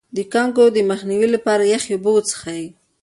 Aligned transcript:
د 0.15 0.17
کانګو 0.33 0.65
د 0.75 0.77
مخنیوي 0.89 1.27
لپاره 1.35 1.63
یخې 1.73 1.91
اوبه 1.95 2.09
وڅښئ 2.13 2.63